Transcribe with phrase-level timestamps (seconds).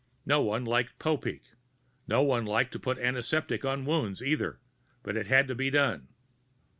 [0.25, 1.43] No one liked Popeek.
[2.07, 4.59] No one liked to put antiseptic on wounds, either,
[5.03, 6.07] but it had to be done.